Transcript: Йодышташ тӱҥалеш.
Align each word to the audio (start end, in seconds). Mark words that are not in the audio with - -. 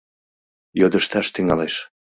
Йодышташ 0.79 1.27
тӱҥалеш. 1.33 1.75